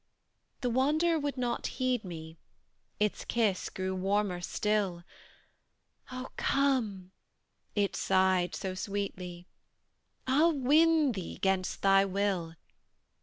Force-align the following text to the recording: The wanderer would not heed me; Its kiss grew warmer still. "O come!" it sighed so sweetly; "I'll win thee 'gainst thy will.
The 0.61 0.69
wanderer 0.71 1.19
would 1.19 1.37
not 1.37 1.67
heed 1.77 2.03
me; 2.03 2.39
Its 2.99 3.23
kiss 3.23 3.69
grew 3.69 3.93
warmer 3.93 4.41
still. 4.41 5.03
"O 6.11 6.29
come!" 6.37 7.11
it 7.75 7.95
sighed 7.95 8.55
so 8.55 8.73
sweetly; 8.73 9.45
"I'll 10.25 10.53
win 10.57 11.11
thee 11.11 11.37
'gainst 11.39 11.83
thy 11.83 12.05
will. 12.05 12.55